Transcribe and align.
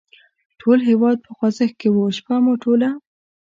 ټول 0.59 0.79
هېواد 0.89 1.17
په 1.25 1.31
خوځښت 1.37 1.75
کې 1.79 1.89
و، 1.91 1.97
شپه 2.17 2.35
مو 2.43 2.53
ټوله. 2.63 2.89